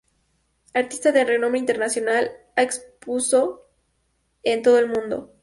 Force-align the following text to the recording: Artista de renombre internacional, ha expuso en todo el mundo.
Artista 0.73 1.11
de 1.11 1.23
renombre 1.25 1.59
internacional, 1.59 2.31
ha 2.55 2.63
expuso 2.63 3.69
en 4.41 4.63
todo 4.63 4.79
el 4.79 4.87
mundo. 4.87 5.31